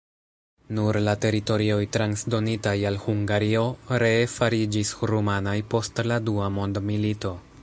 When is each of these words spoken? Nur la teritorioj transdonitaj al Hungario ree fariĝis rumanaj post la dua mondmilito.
Nur 0.77 0.97
la 1.07 1.13
teritorioj 1.25 1.81
transdonitaj 1.97 2.75
al 2.91 2.99
Hungario 3.05 3.63
ree 4.05 4.25
fariĝis 4.39 4.97
rumanaj 5.15 5.57
post 5.75 6.07
la 6.13 6.23
dua 6.31 6.53
mondmilito. 6.61 7.41